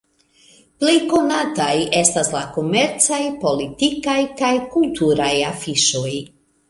Plej 0.83 0.95
konataj 1.09 1.75
estas 1.99 2.31
la 2.37 2.41
komercaj, 2.55 3.21
politikaj 3.45 4.19
kaj 4.41 4.51
kulturaj 4.77 5.33
afiŝoj. 5.51 6.13